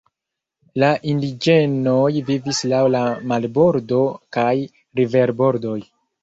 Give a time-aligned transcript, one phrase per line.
[0.83, 3.03] La indiĝenoj vivis laŭ la
[3.33, 4.01] marbordo
[4.39, 4.49] kaj
[5.03, 5.77] riverbordoj.